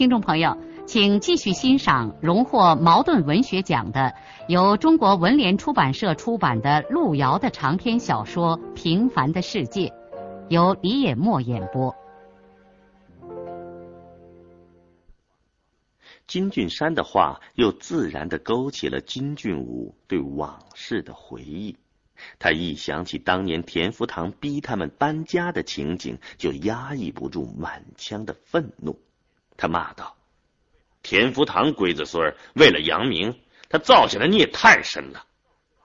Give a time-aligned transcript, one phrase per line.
[0.00, 4.14] 听众朋友，请继续欣赏荣获茅盾文学奖的、
[4.48, 9.88] 由中国文联出版社出版的路遥的长篇小说《平凡的世界》，
[10.48, 11.94] 由李野墨演播。
[16.26, 21.76] 金俊山的话又自然的勾起了金俊武对往事的回忆。
[22.38, 28.98] 他一想起当年田福堂逼他们搬家的情景，就压抑不住满腔的愤怒。
[29.60, 30.16] 他骂道
[31.04, 35.26] ：“田福堂龟子孙为了扬名，他造下的孽太深了，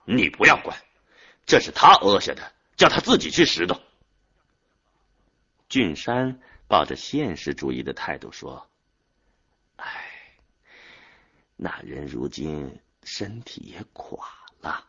[0.06, 0.82] 你不要管，
[1.44, 3.78] 这是他讹下的，叫他自己去拾掇。”
[5.68, 8.66] 俊山抱着现实主义的态度说
[9.76, 9.86] ：“哎，
[11.54, 14.26] 那人如今身体也垮
[14.60, 14.86] 了，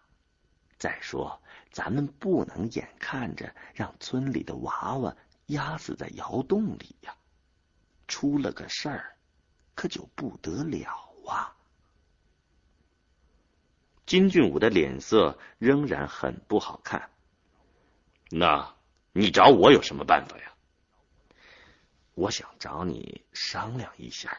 [0.77, 1.41] 再说
[1.73, 5.13] 咱们不能眼看着让村里的娃娃
[5.47, 7.13] 压死在窑洞里呀。”
[8.07, 9.15] 出了个事儿，
[9.75, 10.89] 可就不得了
[11.25, 11.53] 啊！
[14.05, 17.09] 金俊武的脸色仍然很不好看。
[18.29, 18.75] 那
[19.11, 20.53] 你找我有什么办法呀？
[22.13, 24.37] 我想找你商量一下，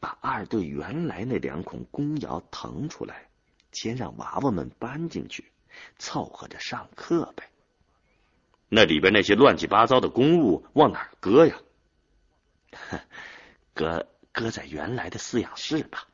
[0.00, 3.28] 把二队原来那两孔公窑腾出来，
[3.72, 5.52] 先让娃娃们搬进去，
[5.98, 7.48] 凑合着上课呗。
[8.68, 11.60] 那里边那些乱七八糟的公物往哪搁呀？
[13.74, 16.06] 搁搁在原来的饲养室吧。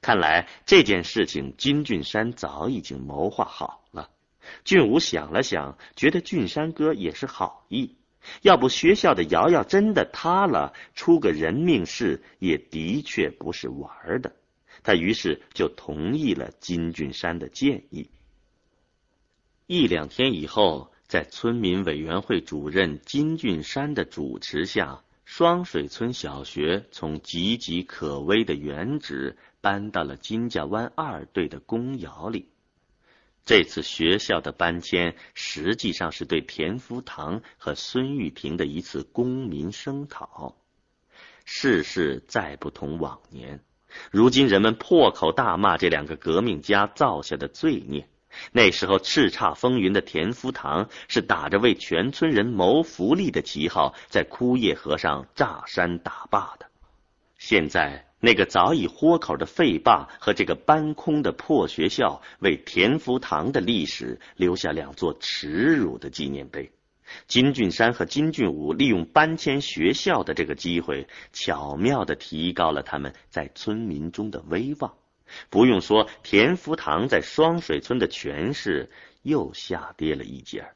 [0.00, 4.10] 看来这件事情金俊山早已经谋划好了。
[4.64, 7.96] 俊武想了想，觉得俊山哥也是好意。
[8.42, 14.34] 要不学校的瑶瑶真的塌了，出个人命事也的确不是玩的。
[14.82, 18.10] 他于是就同意了金俊山的建议。
[19.66, 20.92] 一两天以后。
[21.10, 32.48] 在村民委员会主任金俊山的主持下，双水村小学从岌岌可危的原址搬到了金家湾二队的公窑里。
[33.44, 40.54] 这次学校的搬迁实际上是对田福堂和孙玉婷的一次公民声讨。
[41.44, 43.64] 世事再不同往年，
[44.12, 48.08] 如今人们破口大骂这两个革命家造下的罪孽。
[48.52, 56.66] 那时候叱咤风云的田福堂是打着为全村人谋福利的旗号，在枯叶河上炸山打坝的。
[57.38, 66.70] 现在那个早已豁口的废坝和这个搬空的破学校，为田福堂的历史留下两座耻辱的纪念碑。
[67.26, 74.92] 金俊山和金俊武利用搬迁学校的这个机会，巧妙的提高了他们在村民中的威望。
[75.48, 78.90] 不用说，田福堂在双水村的权势
[79.22, 80.68] 又下跌了一截。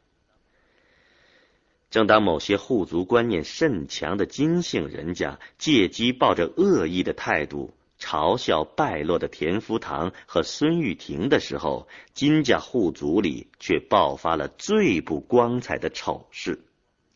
[1.90, 16.64] 正当某些户族观念甚强的金姓人家借机抱着恶意的态度嘲笑败落的田福堂和孙玉婷的时候，金家户族里却爆发了最不光彩的丑事：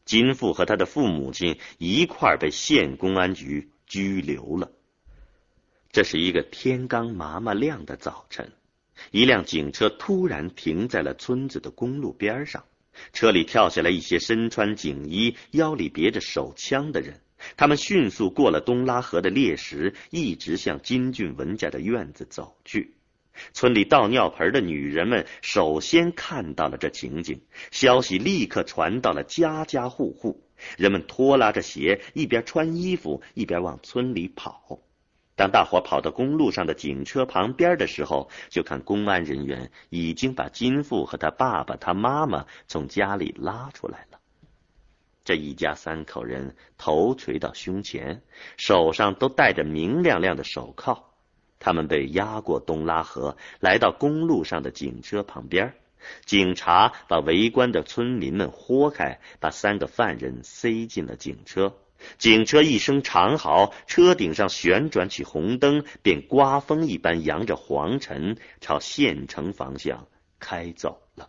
[0.04, 4.70] 金父和他的父母亲一块被县公安局拘留了。
[5.90, 8.52] 这是一个天刚麻麻亮的早晨，
[9.10, 12.64] 一辆警车突然停在了村子的公路边上。
[13.12, 17.20] 车里跳下来一些身穿警衣、腰里别着手枪的人，
[17.56, 22.94] 他们迅速过了东拉河的裂石，一直向金俊文家的院子走去。
[23.52, 27.40] 村里倒尿盆的女人们首先看到了这情景，
[27.70, 30.42] 消息立刻传到了家家户户，
[30.76, 34.80] 人们拖拉着鞋，一边穿衣服，一边往村里跑。
[35.38, 44.18] 当大伙跑到公路上的警车旁边的时候，就看公安人员已经把金富和他爸爸、他妈妈从家里拉出来了。
[45.24, 48.22] 这一家三口人头垂到胸前，
[48.56, 51.04] 手上都戴着明亮亮的手铐。
[51.60, 55.74] 他们被押过东拉河，来到公路上的警车旁边。
[56.24, 61.74] 警察把围观的村民们豁开，把三个犯人塞进了警车。
[62.18, 70.08] 警车一声长嚎，车顶上旋转起红灯，便刮风一般扬着黄尘，朝县城方向
[70.38, 71.28] 开走了。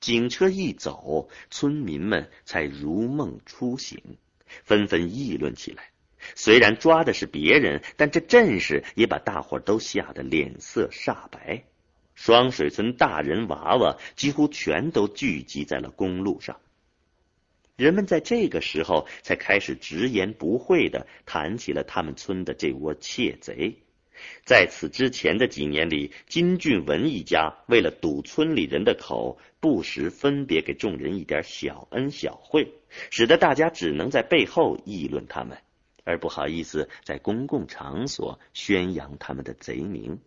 [0.00, 4.00] 警车一走，村民们才如梦初醒。
[4.64, 5.90] 纷纷议论起来。
[6.34, 11.64] 虽然抓的是别人，但这阵势也把大伙都吓得脸色煞白。
[12.14, 16.60] 双水村大人娃娃几乎全都聚集在了公路上。
[17.82, 23.76] 人们在这个时候才开始直言不讳的谈起了他们村的这窝窃贼。
[24.44, 32.72] 在此之前的几年里，金俊文一家为了堵村里人的口，不时分别给众人一点小恩小惠，
[33.10, 35.58] 使得大家只能在背后议论他们，
[36.04, 40.20] 而不好意思在公共场所宣扬他们的贼名。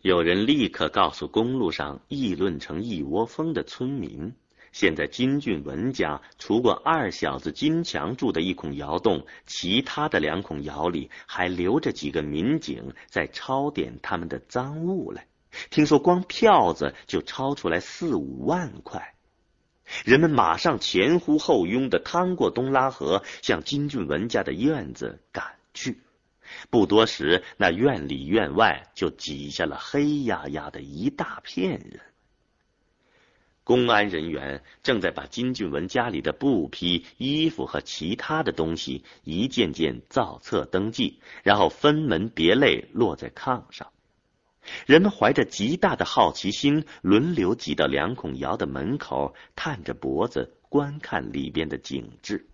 [0.00, 4.32] 有人立刻告诉公路上议论成一窝蜂的村民。
[4.72, 15.26] 现在金俊文家除过二小子金强住的一孔窑洞，其他的两孔窑里还留着几个民警在抄点他们的赃物来。
[15.70, 19.14] 听说光票子就抄出来四五万块，
[20.04, 26.00] 人们马上前呼后拥的趟过东拉河，向金俊文家的院子赶去。
[26.70, 32.00] 不多时，那院里院外就挤下了黑压压的一大片人。
[33.62, 43.88] 公安人员正在把金俊文家里的布匹、衣服和其他的东西一件件造册登记，然后分门别类落在炕上。
[44.86, 52.46] 人们怀着极大的好奇心，轮流挤到两孔窑的门口，探着脖子观看里边的景致。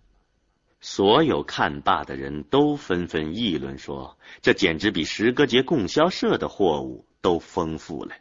[0.79, 8.15] 所有看罢的人都纷纷议论说：“这简直比石歌节供销社的货物都丰富了。”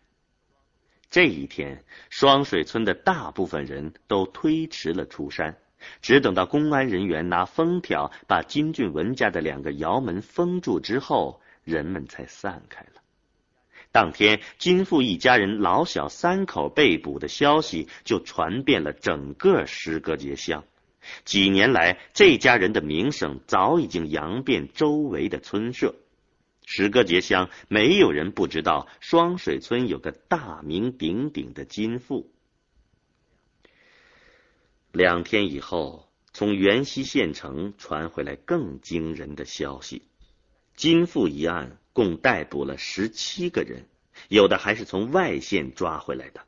[1.10, 5.56] 这一天，双水村的大部分人都推迟了出山，
[6.02, 13.00] 只等到公安人员拿封条把金俊文家的两个窑门封住之后，人们才散开了。
[13.92, 20.64] 当天，金富一家人老小三口被捕的消息就传遍了整个石歌节乡。
[21.24, 25.94] 几年来，这家人的名声早已经扬遍周围的村社。
[26.68, 32.32] 石歌节乡没有人不知道，双水村有个大名鼎鼎的金富。
[34.90, 40.02] 两天以后，从元溪县城传回来更惊人的消息：
[40.74, 43.86] 金富一案共逮捕了十七个人，
[44.28, 46.40] 有的还是从外县抓回来的。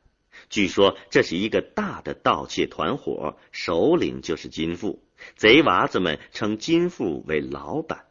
[0.51, 5.01] 据说这是一个大的盗窃团伙，首领就是金富，
[5.37, 8.08] 贼娃子们称金富为老板。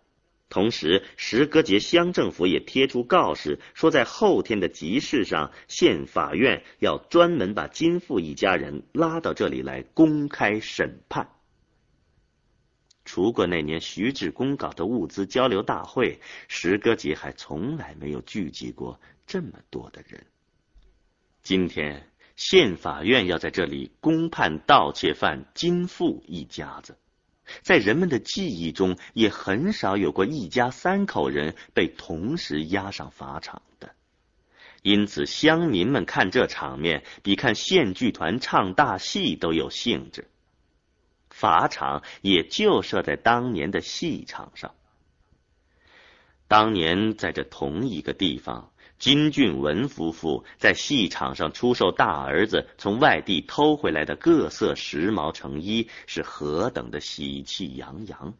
[0.49, 11.29] 同时，石歌节乡政府也贴出告示，说在后天的集市上，县法院要专门把金富一家人拉到这里来公开审判。
[13.03, 20.25] 除过那年徐志公搞的物资交流大会，石歌节还从来没有聚集过这么多的人。
[21.43, 26.97] 今天，县法院要在这里公判盗窃犯金富一家子。
[27.61, 33.93] 在人们的记忆中，也很少有过一家三口人被同时押上法场的。
[34.83, 40.27] 因此，乡民们看这场面，比看县剧团唱大戏都有兴致。
[41.29, 44.73] 法场也就设在当年的戏场上。
[46.47, 48.71] 当年在这同一个地方。
[48.99, 58.33] 金俊文夫妇在戏场上出售大儿子从外地偷回来的各色时髦成衣，是何等的喜气洋洋。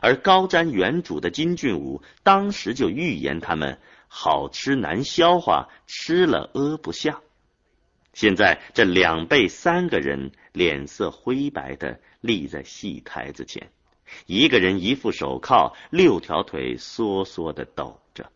[0.00, 7.20] 而高瞻远瞩的金俊武当时就预言他们好吃难消化，吃了屙不下。
[8.12, 13.72] 现在这两辈三个人脸色灰白的立在戏台子前，
[14.26, 18.30] 一个人一副手铐，六条腿缩缩的抖着。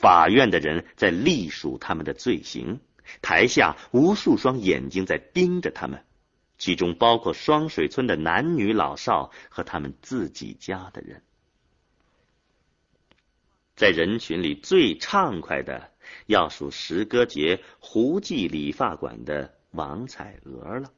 [0.00, 2.80] 法院的人在隶数他们的罪行，
[3.20, 6.04] 台下无数双眼睛在盯着他们，
[6.56, 11.22] 其中包括双水村的男女老少和他们自己家的人。
[13.74, 15.90] 在人群里最畅快的，
[16.26, 20.92] 要数石歌节胡记理发馆的王彩娥了。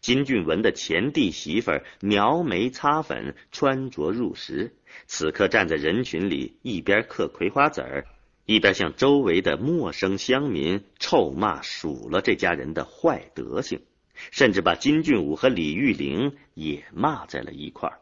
[0.00, 4.74] 金俊文的前弟媳妇描眉擦粉，穿着入时，
[5.06, 8.06] 此刻站在人群里，一边嗑葵花籽儿。
[8.46, 13.82] 一边向周围的陌生乡民臭骂数了这家人的坏德行，
[14.30, 18.00] 甚至把金俊武和李玉玲也骂在了一块儿。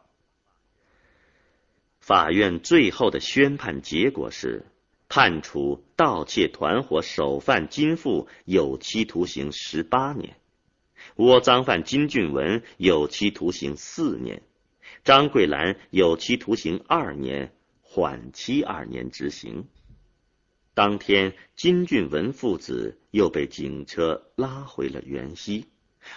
[1.99, 4.67] 法院最后的宣判结果是
[5.09, 10.37] 判处盗窃团伙首犯金富有期徒刑十八年，
[11.17, 14.43] 窝赃犯金俊文有期徒刑四年，
[15.05, 19.67] 张桂兰有期徒刑二年，缓期二年执行。
[20.75, 25.69] 当天，金俊文父子又被警车拉回了原西。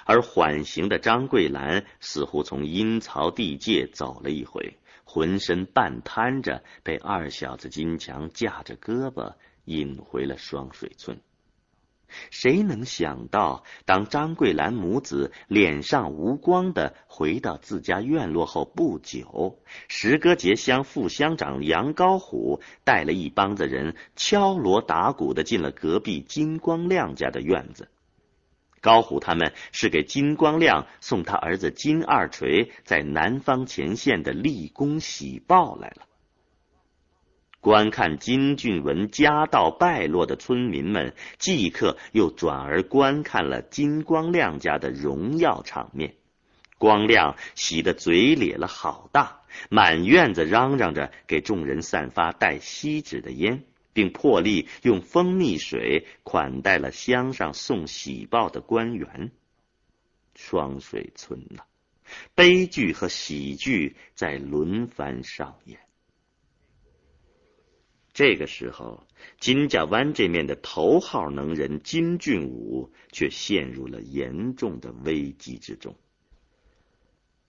[0.04, 11.18] 而缓刑的张桂兰似乎从阴曹地界走了一回，浑身半瘫着，被二小子金强架着胳膊引回了双水村。
[12.32, 27.90] 谁能想到，当张桂兰母子脸上无光的回到自家院落后不久，石歌节乡副乡长杨高虎带了一帮子人敲锣打鼓的进了隔壁金光亮家的院子。
[28.80, 36.07] 高虎他们是给金光亮送他儿子金二锤在南方前线的立功喜报来了。
[37.60, 46.16] 观看金俊文家道败落的村民们，即刻又转而观看了金光亮家的荣耀场面。
[46.78, 59.32] 光亮喜得嘴咧了好大，满院子嚷嚷着给众人散发带锡纸的烟，并破例用蜂蜜水款待了乡上送喜报的官员。
[60.36, 61.64] 双水村呐，
[62.36, 65.80] 悲剧和喜剧在轮番上演。
[68.18, 69.06] 这个时候，
[69.40, 75.96] 金家湾这面的头号能人金俊武却陷入了严重的危机之中。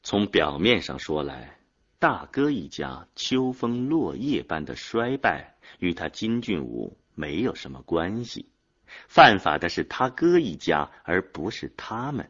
[0.03, 1.59] 从表面上说来，
[1.99, 8.51] 大哥一家秋风落叶般的衰败与他金俊武没有什么关系，
[9.09, 12.29] 犯法的是他哥一家，而不是他们。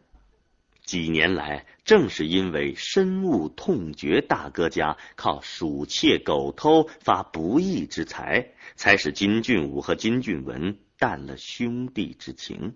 [0.88, 12.75] 几年来，正是因为深恶痛绝大哥家靠鼠窃狗偷发不义之财，才使金俊武和金俊文淡了兄弟之情。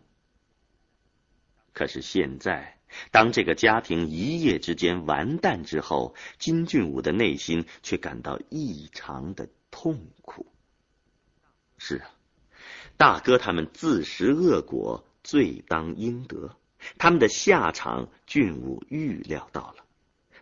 [1.72, 2.78] 可是现在，
[3.10, 10.44] 当这个家庭一夜之间完蛋之后，金俊武的内心却感到异常的痛苦。
[11.78, 12.10] 是啊，
[12.98, 16.54] 大哥他们自食恶果，罪当应得。
[16.98, 19.84] 他们的下场，俊武预料到了，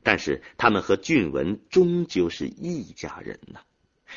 [0.03, 3.61] 但是他们和俊文终究是一家人呐，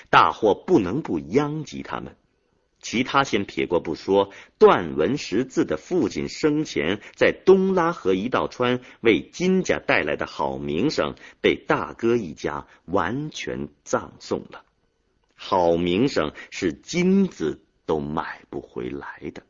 [0.10, 2.16] 大祸不能不殃及他们。
[2.80, 14.66] 其他先撇过不说，段文识字的父亲生前在东拉河一道川为金家带来的好名声，被大哥一家完全葬送了。
[15.34, 19.44] 好名声是金子都买不回来的，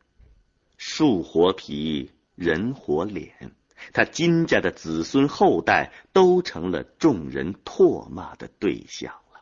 [0.78, 2.12] 树活皮。
[2.36, 3.56] 人活脸，
[3.94, 9.42] 他金家的子孙后代都成了众人唾骂的对象了。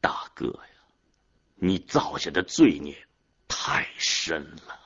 [0.00, 0.82] 大哥呀，
[1.56, 3.06] 你造下的罪孽
[3.48, 4.80] 太深了。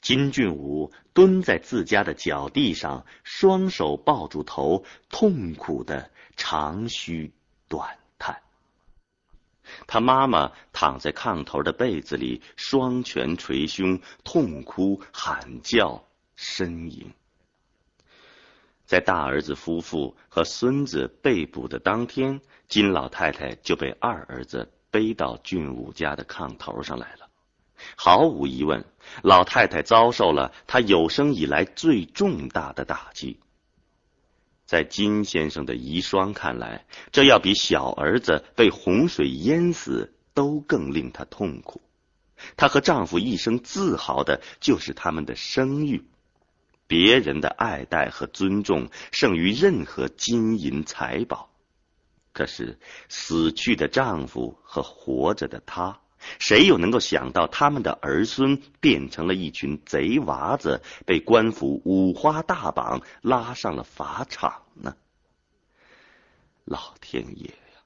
[0.00, 7.32] 金俊武蹲在自家的脚地上，双手抱住头，痛苦的长吁
[7.66, 7.98] 短。
[9.86, 16.04] 他妈妈躺在炕头的被子里，双拳捶胸，痛哭喊叫
[16.36, 17.10] 呻吟。
[18.84, 27.28] 在大儿子夫妇和孙子被捕的当天，金老太太就被二儿子背到俊武家的炕头上来了。
[27.96, 28.84] 毫无疑问，
[29.22, 33.38] 老太太遭受了她有生以来最重大的打击。
[34.68, 41.80] 在金先生的遗孀看来，这要比小儿子被洪水淹死都更令她痛苦。
[42.54, 46.04] 她和丈夫一生自豪的就是他们的声誉，
[46.86, 51.48] 别人的爱戴和尊重胜于任何金银财宝。
[52.34, 55.98] 可是死去的丈夫和活着的她。
[56.38, 64.96] 谁又能够想到他们的儿孙变成了一群贼娃子，被官府五花大绑拉上了法场呢？
[66.64, 67.82] 老天爷呀，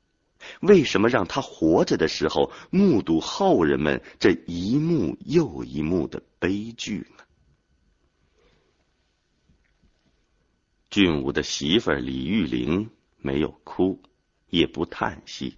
[0.60, 7.24] 为什么让他活着的时候目睹后人们这一幕又一幕的悲剧呢？
[10.90, 14.02] 俊武的媳妇李玉玲没有哭，
[14.48, 15.56] 也不叹息，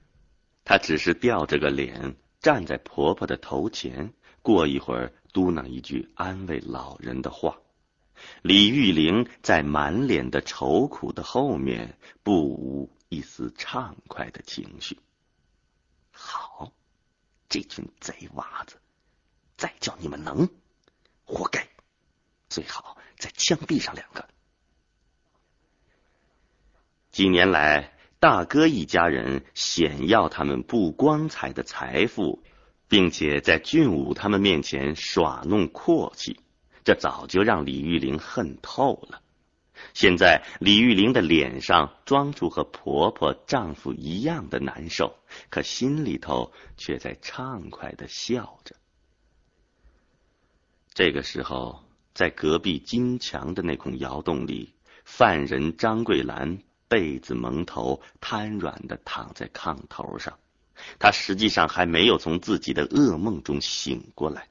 [0.64, 2.14] 她只是吊着个脸。
[2.45, 7.59] 站在婆婆的头前，过一会儿嘟囔一句安慰老人的话。
[8.43, 15.01] 李玉玲在满脸的愁苦的后面，不无一丝畅快的情绪。
[16.13, 16.71] 好，
[17.49, 18.77] 这群贼娃子，
[19.57, 20.47] 再叫你们能，
[21.25, 21.67] 活该！
[22.51, 24.29] 最好再枪毙上两个。
[27.11, 27.94] 几年来。
[28.25, 32.43] 大哥一家人显耀他们不光彩的财富，
[32.88, 36.40] 并且在俊武他们面前耍弄阔气，
[36.85, 39.21] 这早就让李玉玲恨透了。
[39.93, 45.19] 现在李玉玲的脸上装出和婆婆、丈夫一样的难受，
[45.50, 48.75] 可心里头却在畅快的笑着。
[50.95, 54.73] 这个时候，在隔壁金墙的那孔窑洞里，
[55.04, 56.61] 犯人张桂兰
[56.95, 60.39] 被子蒙头，瘫软的躺在炕头上。
[61.01, 64.47] 他实际上还没有从自己的噩梦中醒过来。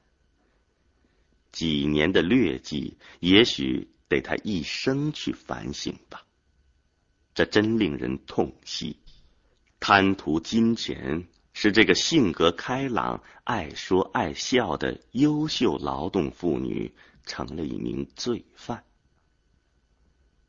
[1.52, 6.22] 几年的劣迹，也许得他一生去反省吧。
[7.34, 8.98] 这真令人痛惜。
[9.80, 16.92] 贪图金钱，使这个性格开朗、爱说爱笑的优秀劳动妇女
[17.24, 18.84] 成了一名罪犯。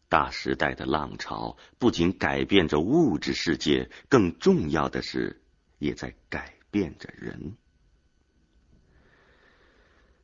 [0.10, 5.42] 大时代的浪潮不仅改变着物质世界，更重要的是。
[5.78, 7.58] 也在改变着人。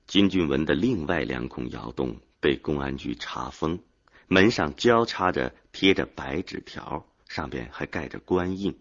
[0.07, 3.83] 金俊文的另外两孔窑洞被公安局查封，
[4.27, 8.79] 门上交叉着贴着白纸条，上边还盖着官印。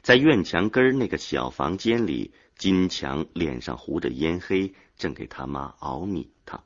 [0.00, 6.62] 在院墙根那个小房间里，金强脸上糊着烟黑，正给他妈熬米汤。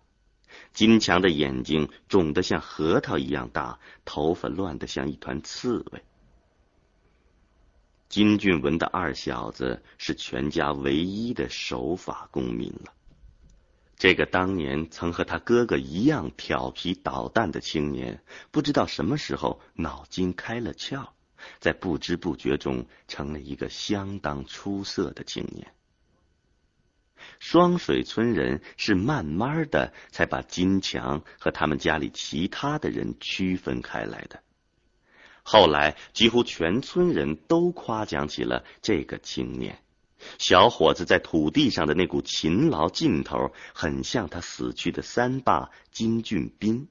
[0.73, 6.03] 金强的眼睛肿得像核桃一样大，头发乱得像一团刺猬。
[8.09, 12.93] 金俊文的二小子是全家唯一的守法公民了。
[13.97, 21.09] 这个当年曾和他哥哥一样调皮捣蛋的青年，不知道什么时候脑筋开了窍，
[21.59, 25.73] 在不知不觉中成了一个相当出色的青年。
[27.39, 34.41] 双水村人是慢慢的才把金强和他们家里其他的人区分开来的。
[35.43, 39.79] 后来，几乎全村人都夸奖起了这个青年。
[40.39, 46.89] 小伙子在土地上的那股勤劳劲头，很像他死去的三爸金俊斌，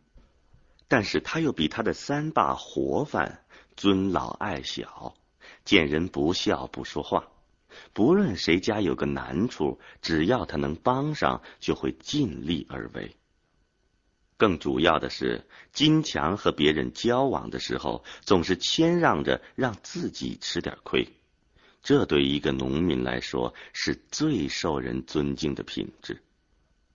[0.87, 3.43] 但是他又比他的三爸活泛，
[3.75, 5.15] 尊老爱小，
[5.65, 7.27] 见人不笑不说话，
[7.93, 13.15] 不论谁家有个难处，只要他能帮上，就会尽力而为。
[14.36, 21.07] 更主要的是，金强和别人交往的时候，总是谦让着让自己吃点亏。
[21.81, 26.21] 这对一个农民来说，是最受人尊敬的品质。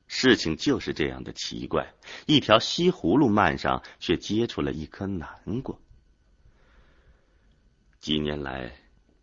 [0.07, 1.93] 事情就是这样的奇怪，
[2.27, 5.77] 一条西葫芦蔓上却结出了一颗南瓜。
[8.01, 8.73] 几年来，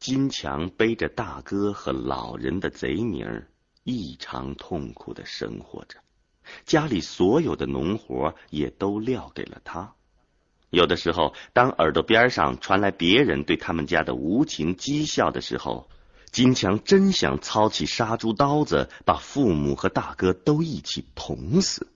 [0.05, 3.47] 金强背着大哥和老人的贼名儿，
[3.83, 5.97] 异常痛苦的生活着。
[6.63, 9.95] 家里所有的农活也都撂给了他。
[10.69, 15.89] 有的时候，当耳朵边上传来别人对他们家的无情讥笑的时候，
[16.31, 21.87] 金强真想操起杀猪刀子，把父母和大哥都一起捅死。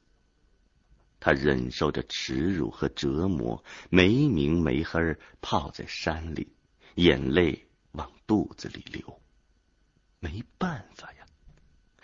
[1.20, 5.00] 他忍受着耻辱和折磨，没明没黑
[5.42, 6.48] 泡在山里，
[6.96, 7.68] 眼泪
[8.30, 9.20] 肚子里流。
[10.20, 11.26] 没办法呀。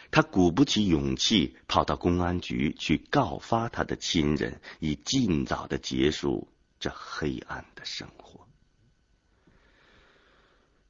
[0.09, 6.47] 他鼓不起勇气跑到公安局去告发他的亲人，以尽早的结束
[6.79, 8.47] 这黑暗的生活。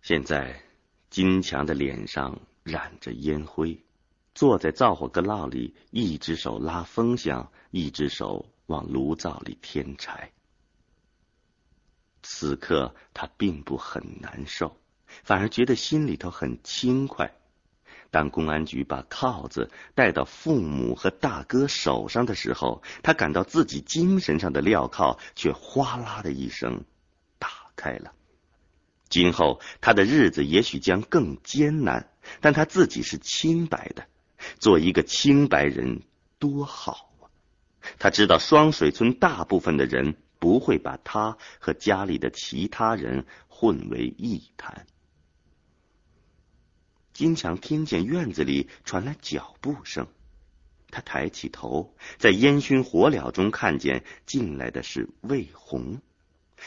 [0.01, 0.61] 现在，
[1.09, 3.83] 金强的脸上染着烟灰，
[4.33, 10.31] 坐在灶火疙烙里，一只手拉风箱，一只手往炉灶里添柴。
[12.21, 14.77] 此刻他并不很难受，
[15.23, 17.33] 反而觉得心里头很轻快。
[18.11, 26.85] 当公安局把铐子戴到父母和大哥手上的时候，他感到自己精神上的镣铐却哗啦的一声
[27.39, 28.13] 打开了。
[29.09, 34.07] 今后他的日子也许将更艰难，但他自己是清白的，
[34.59, 36.01] 做一个清白人
[36.39, 37.27] 多好啊！
[37.99, 44.87] 他知道双水村大部分的人不会把他和家里的其他人混为一谈。
[47.15, 50.05] 金强听见院子里传来脚步声，
[50.91, 56.01] 他抬起头，在烟熏火燎中看见进来的是魏红。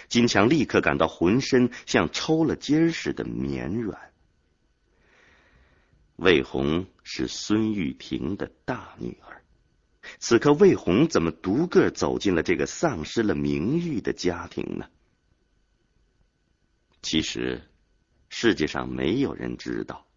[0.08, 4.11] 金强立刻感到浑身像抽了筋似的绵软。
[6.16, 9.42] 魏红是孙玉婷的大女儿，
[10.18, 14.88] 此刻魏红怎么独个走进了这个丧失了名誉的家庭呢？
[17.02, 17.68] 其实，
[18.30, 20.08] 世界上没有人知道。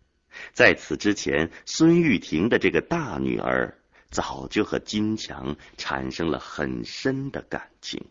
[0.53, 3.77] 在此之前，孙玉婷的这个大女儿
[4.09, 8.05] 早就和金强产生了很深的感情。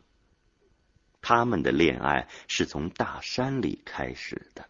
[1.22, 4.66] 他们的恋爱是从大山里开始的。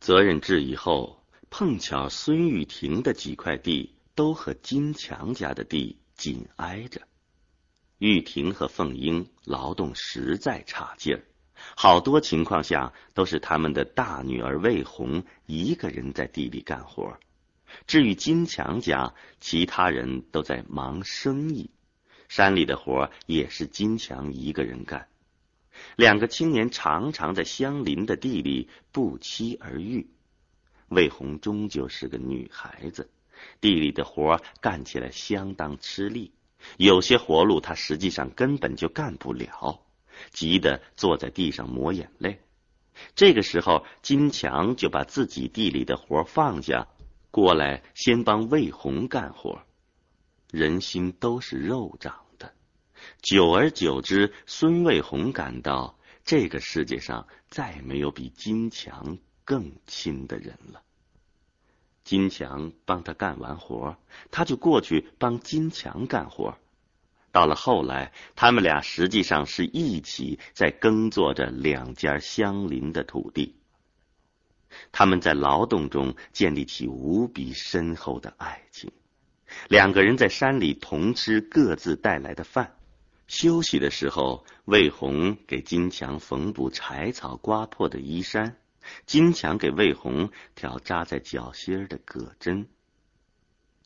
[0.00, 7.00] 责任制以后，碰巧孙玉婷的几块地都和金强家的地紧挨着。
[7.98, 11.22] 玉婷和凤英劳动实在差劲儿。
[11.76, 17.18] 好多情况下都是他们的大女儿魏红一个人在地里干活，
[17.86, 21.70] 至于金强家，其他人都在忙生意，
[22.28, 25.08] 山里的活也是金强一个人干。
[25.96, 30.06] 两个青年常常在相邻的地里不期而遇。
[30.88, 33.10] 魏红终究是个女孩子，
[33.62, 36.32] 地里的活干起来相当吃力，
[36.76, 39.80] 有些活路她实际上根本就干不了，
[40.30, 42.40] 急得坐在地上抹眼泪。
[43.14, 46.88] 这个时候，金强就把自己地里的活放下，
[47.30, 49.62] 过来先帮魏红干活。
[50.50, 52.52] 人心都是肉长的，
[53.22, 60.82] 久而久之，孙卫红感到这个世界上再没有比金强更亲的人了。
[62.04, 63.96] 金强帮他干完活，
[64.30, 66.58] 他就过去帮金强干活。
[67.32, 73.56] 到了后来，他们俩实际上是一起在耕作着两家相邻的土地。
[74.92, 78.92] 他们在劳动中建立起无比深厚的爱情。
[79.68, 82.74] 两个人在山里同吃各自带来的饭，
[83.26, 88.56] 休息的时候，魏红给金强缝补柴草刮破的衣衫，
[89.04, 92.66] 金强给魏红挑扎在脚心的葛针。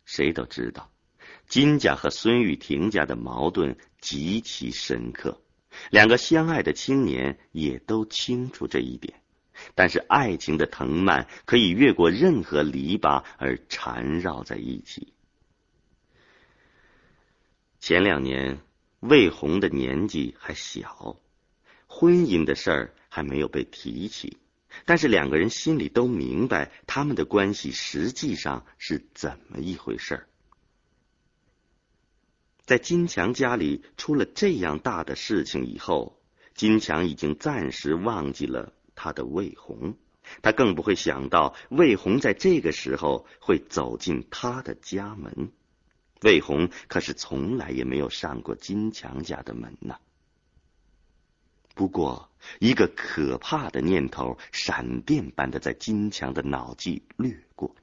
[0.05, 0.91] 谁都知道。
[1.49, 5.41] 金家和孙玉婷家的矛盾极其深刻，
[5.91, 9.21] 两个相爱的青年也都清楚这一点。
[9.75, 15.15] 但是爱情的藤蔓可以越过任何篱笆而缠绕在一起。
[17.81, 18.59] 前两年，
[19.01, 21.17] 魏红的年纪还小，
[21.87, 24.37] 婚姻的事儿还没有被提起，
[24.85, 30.27] 但是两个人心里都明白他们的关系实际上是怎么一回事儿。
[32.67, 36.21] 在金强家里出了这样大的事情以后，
[36.55, 39.97] 金强已经暂时忘记了他的魏红，
[40.43, 45.53] 他更不会想到魏红在这个时候会走进他的家门。
[46.23, 49.97] 魏红可是从来也没有上过金强家的门呢。
[51.75, 57.77] 不过，一个可怕的念头闪电般的在金强的脑际掠过。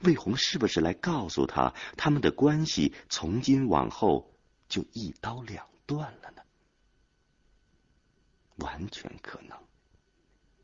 [0.00, 4.34] 魏红是不是来告诉他，他们的关系从今往后
[4.68, 6.42] 就一刀两断了呢？
[8.56, 9.58] 完全可能。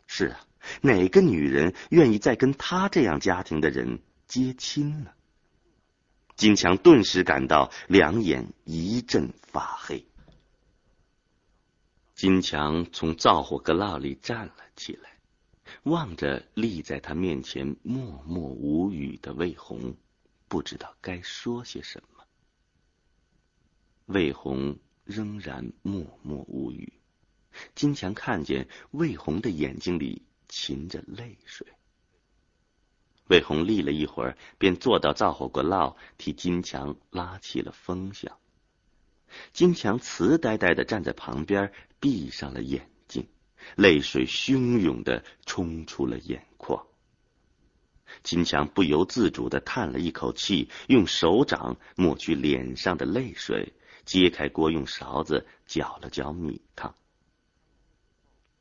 [0.07, 0.41] 是啊，
[0.81, 5.11] 哪个女人愿意再跟他这样家庭的人接亲呢？
[6.37, 10.07] 金强顿时感到两眼一阵发黑。
[12.15, 15.18] 金强从灶火阁烙里站了起来。
[15.85, 19.97] 望着立在他面前默默无语的魏红，
[20.49, 22.25] 不知道该说些什么。
[24.07, 26.93] 魏红仍然默默无语。
[27.75, 31.67] 金强看见魏红的眼睛里噙着泪水。
[33.27, 38.39] 魏红立了一会儿，便坐到灶火锅烙，替金强拉起了风箱。
[39.53, 43.29] 金强慈呆呆的站在旁边，闭上了眼睛。
[43.77, 46.87] 泪水汹涌的冲出了眼眶，
[48.23, 56.95] 金强不由自主的叹了一口气，用手掌抹去脸上的泪水，揭开锅，用勺子搅了搅米汤。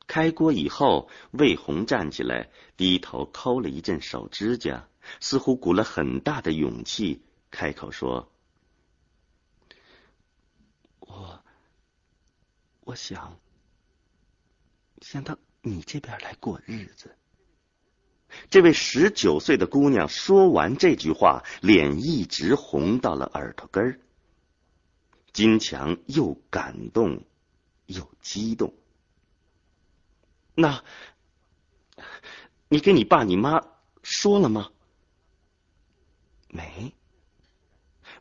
[0.05, 4.88] 开锅以后，魏红站起来，低头抠了一阵手指甲，
[5.19, 8.31] 似乎鼓了很大的勇气，开口说
[10.99, 11.43] ：“我，
[12.81, 13.39] 我想。”
[15.01, 17.15] 先到你这边来过日子。
[18.49, 23.99] 这位十九岁的姑娘说完这句话，脸一直红到了耳朵根儿。
[25.31, 27.23] 金强又感动
[27.86, 28.73] 又激动。
[30.55, 30.83] 那，
[32.67, 33.62] 你给你爸你妈
[34.03, 34.71] 说了吗？
[36.49, 36.93] 没。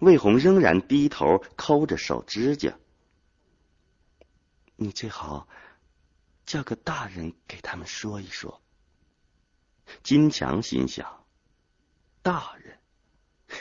[0.00, 2.78] 魏红仍然低头抠着手指甲。
[4.76, 5.48] 你最好。
[6.46, 8.62] 叫个大人给他们说一说。
[10.02, 11.26] 金强心想：
[12.22, 12.78] 大人，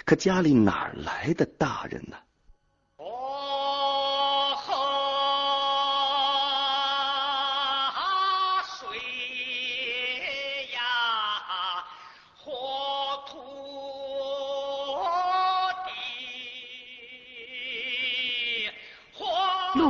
[0.06, 2.18] 可家里哪来的大人呢？